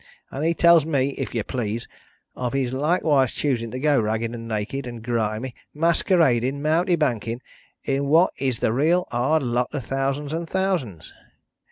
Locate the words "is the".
8.39-8.73